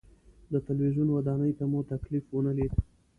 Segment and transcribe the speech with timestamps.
[0.51, 2.73] د تلویزیون ودانۍ ته مو تکلیف ونه لید.